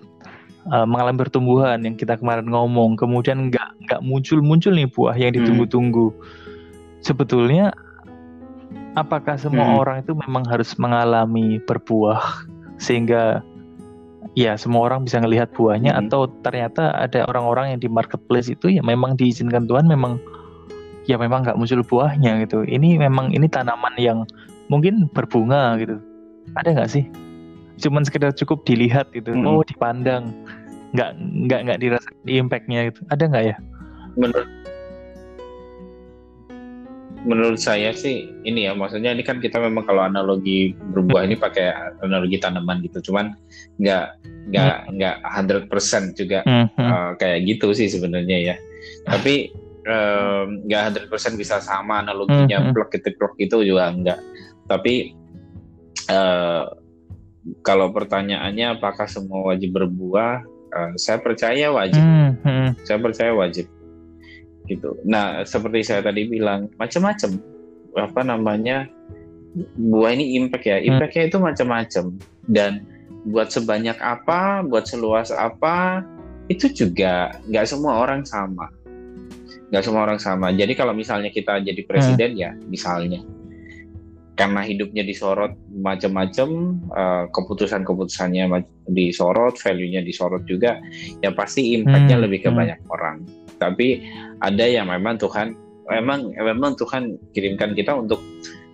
[0.70, 5.32] uh, mengalami pertumbuhan yang kita kemarin ngomong, kemudian nggak nggak muncul muncul nih buah yang
[5.34, 5.38] hmm.
[5.42, 6.12] ditunggu-tunggu.
[7.00, 7.72] Sebetulnya
[9.00, 9.80] apakah semua hmm.
[9.80, 12.46] orang itu memang harus mengalami berbuah
[12.80, 13.42] sehingga
[14.36, 16.02] ya semua orang bisa melihat buahnya hmm.
[16.08, 20.20] atau ternyata ada orang-orang yang di marketplace itu ya memang diizinkan Tuhan memang
[21.10, 22.62] ya memang nggak muncul buahnya gitu.
[22.70, 24.30] Ini memang ini tanaman yang
[24.70, 25.98] mungkin berbunga gitu.
[26.54, 27.10] Ada nggak sih?
[27.82, 29.34] Cuman sekedar cukup dilihat gitu.
[29.34, 29.50] Hmm.
[29.50, 30.30] Oh dipandang,
[30.94, 31.18] nggak
[31.50, 33.02] nggak nggak dirasa di impactnya gitu.
[33.10, 33.56] Ada nggak ya?
[34.14, 34.46] Menurut
[37.28, 41.72] menurut saya sih ini ya maksudnya ini kan kita memang kalau analogi berbuah ini pakai
[42.04, 43.12] analogi tanaman gitu.
[43.12, 43.36] Cuman
[43.82, 44.06] nggak
[44.50, 44.92] nggak hmm.
[44.96, 45.16] nggak
[45.72, 46.68] 100% juga hmm.
[46.80, 48.56] uh, kayak gitu sih sebenarnya ya.
[49.08, 49.52] Tapi
[50.70, 54.20] nggak um, 100% bisa sama analoginya plug itu plug itu juga enggak
[54.70, 55.18] tapi
[56.14, 56.70] uh,
[57.66, 62.04] kalau pertanyaannya apakah semua wajib berbuah uh, saya percaya wajib.
[62.86, 63.66] Saya percaya wajib
[64.70, 64.96] gitu.
[65.04, 67.42] Nah, seperti saya tadi bilang, macam-macam
[67.98, 68.86] apa namanya
[69.76, 70.78] buah ini impact ya.
[70.78, 70.96] Hmm.
[70.96, 72.06] Impactnya itu macam-macam
[72.46, 72.86] dan
[73.28, 76.06] buat sebanyak apa, buat seluas apa,
[76.48, 78.70] itu juga nggak semua orang sama.
[79.70, 80.54] Nggak semua orang sama.
[80.54, 82.42] Jadi kalau misalnya kita jadi presiden hmm.
[82.42, 83.22] ya, misalnya
[84.40, 88.48] karena hidupnya disorot macam-macam, uh, keputusan-keputusannya
[88.88, 90.80] disorot, value-nya disorot juga,
[91.20, 92.24] ya pasti impact-nya hmm.
[92.24, 92.56] lebih ke hmm.
[92.56, 93.28] banyak orang.
[93.60, 94.08] Tapi
[94.40, 95.54] ada yang memang Tuhan
[95.90, 98.22] memang memang Tuhan kirimkan kita untuk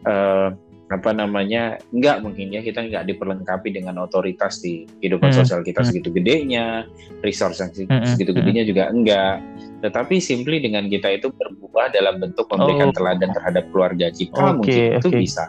[0.06, 0.54] uh,
[0.86, 5.38] apa namanya enggak mungkin ya kita enggak diperlengkapi dengan otoritas di kehidupan hmm.
[5.41, 5.89] sosial kita hmm.
[5.89, 6.86] segitu gedenya
[7.26, 8.06] resource yang segitu, hmm.
[8.06, 9.41] segitu gedenya juga enggak
[9.82, 12.95] tetapi simply dengan kita itu berbuah dalam bentuk memberikan oh.
[13.02, 15.00] teladan terhadap keluarga kita okay, mungkin okay.
[15.02, 15.45] itu bisa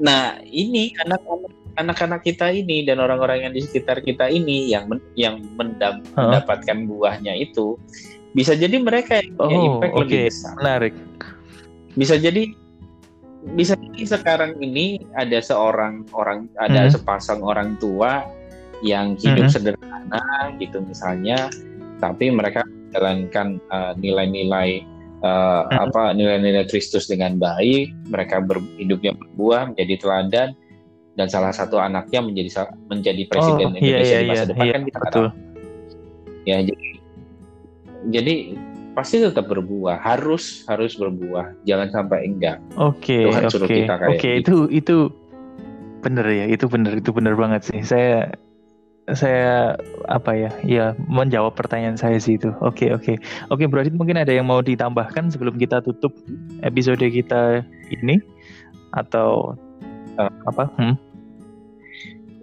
[0.00, 4.98] nah ini anak-anak anak-anak kita ini dan orang-orang yang di sekitar kita ini yang men,
[5.14, 6.26] yang mendam, huh?
[6.26, 7.78] mendapatkan buahnya itu
[8.34, 10.00] bisa jadi mereka yang punya oh, impact okay.
[10.02, 10.54] lebih besar.
[10.58, 10.94] Menarik.
[11.98, 12.42] Bisa jadi
[13.56, 16.92] bisa jadi sekarang ini ada seorang orang ada hmm.
[16.92, 18.22] sepasang orang tua
[18.84, 19.52] yang hidup hmm.
[19.52, 20.24] sederhana
[20.60, 21.48] gitu misalnya,
[22.00, 24.84] tapi mereka menjalankan uh, nilai-nilai
[25.24, 25.84] uh, hmm.
[25.90, 30.48] apa nilai-nilai Kristus dengan baik, mereka ber, hidupnya berbuah menjadi teladan
[31.18, 34.64] dan salah satu anaknya menjadi menjadi presiden oh, Indonesia iya, iya, di masa iya, depan
[34.64, 35.26] iya, kan kita betul.
[36.48, 36.88] Ya jadi
[38.08, 38.34] jadi
[38.94, 43.52] pasti tetap berbuah harus harus berbuah jangan sampai enggak oke okay, Tuhan okay.
[43.52, 44.56] suruh kita kayak oke okay, gitu.
[44.68, 44.96] itu itu
[46.00, 48.34] bener ya itu bener itu bener banget sih saya
[49.10, 49.74] saya
[50.06, 53.16] apa ya ya menjawab pertanyaan saya sih itu oke okay, oke okay.
[53.50, 56.14] oke okay, Bro Adit mungkin ada yang mau ditambahkan sebelum kita tutup
[56.66, 58.18] episode kita ini
[58.94, 59.54] atau
[60.20, 60.94] uh, apa hmm?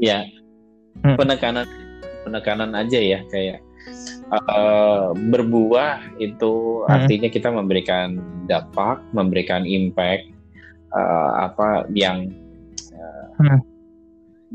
[0.01, 0.25] ya
[1.05, 1.15] hmm.
[1.15, 1.69] penekanan
[2.25, 3.61] penekanan aja ya kayak
[4.31, 6.91] uh, berbuah itu hmm.
[6.91, 10.27] artinya kita memberikan dampak, memberikan impact
[10.91, 12.31] uh, apa yang
[12.95, 13.59] uh, hmm.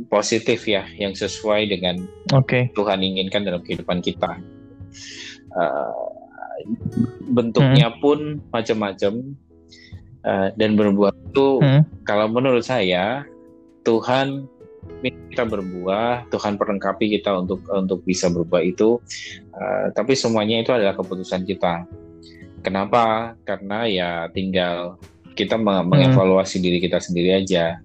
[0.09, 2.73] positif ya, yang sesuai dengan okay.
[2.77, 4.41] Tuhan inginkan dalam kehidupan kita.
[5.53, 6.09] Uh,
[7.33, 7.99] bentuknya hmm.
[8.01, 8.19] pun
[8.55, 9.35] macam-macam
[10.27, 12.07] uh, dan berbuah itu hmm.
[12.07, 13.27] kalau menurut saya
[13.83, 14.47] Tuhan
[15.03, 18.99] kita berbuah, Tuhan perlengkapi kita untuk untuk bisa berbuah itu.
[19.55, 21.87] Uh, tapi semuanya itu adalah keputusan kita.
[22.63, 23.35] Kenapa?
[23.43, 24.99] Karena ya tinggal
[25.35, 25.89] kita hmm.
[25.89, 27.81] mengevaluasi diri kita sendiri aja.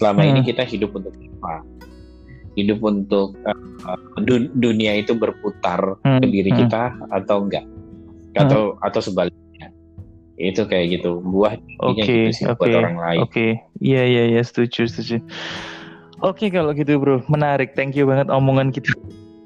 [0.00, 0.30] Selama hmm.
[0.34, 1.64] ini kita hidup untuk apa?
[2.58, 6.20] Hidup untuk uh, dun dunia itu berputar hmm.
[6.20, 6.58] ke diri hmm.
[6.66, 7.64] kita atau enggak?
[8.36, 8.86] Atau hmm.
[8.88, 9.47] atau sebaliknya?
[10.38, 11.18] Itu kayak gitu.
[11.20, 13.18] Buah okay, gitu okay, buat orang lain.
[13.26, 13.50] Oke, okay.
[13.82, 15.18] iya iya iya setuju setuju.
[16.22, 17.74] Oke kalau gitu bro, menarik.
[17.78, 18.94] Thank you banget omongan kita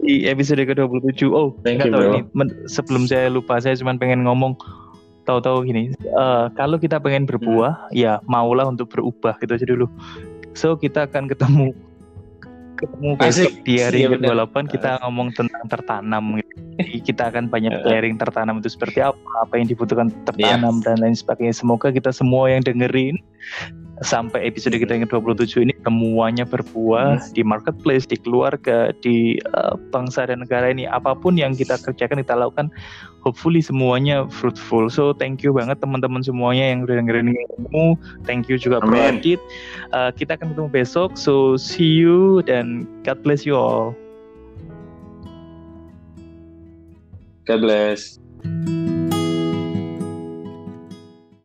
[0.02, 1.30] di episode ke-27.
[1.30, 2.20] Oh, Thank you, tahu ini
[2.66, 4.58] sebelum saya lupa, saya cuma pengen ngomong
[5.24, 5.94] tahu-tahu gini.
[6.16, 7.94] Uh, kalau kita pengen berbuah, hmm.
[7.94, 9.86] ya maulah untuk berubah gitu aja dulu.
[10.52, 11.72] So kita akan ketemu
[12.82, 16.52] ketemu besok di hari iya, ke-28 kita ngomong tentang tertanam gitu.
[16.82, 20.84] Jadi kita akan banyak sharing tertanam itu seperti apa, apa yang dibutuhkan tertanam yeah.
[20.84, 21.54] dan lain sebagainya.
[21.54, 23.22] Semoga kita semua yang dengerin
[24.02, 27.32] sampai episode kita yang ke-27 ini semuanya berbuah yes.
[27.32, 30.84] di marketplace, di keluarga, di uh, bangsa dan negara ini.
[30.86, 32.68] Apa pun yang kita kerjakan, kita lakukan,
[33.22, 34.90] hopefully semuanya fruitful.
[34.90, 37.42] So thank you banget teman-teman semuanya yang udah dengerin ini.
[38.26, 39.40] Thank you juga Bro Adit.
[39.94, 41.14] Uh, kita akan ketemu besok.
[41.14, 43.94] So see you dan God bless you all.
[47.46, 48.22] God bless.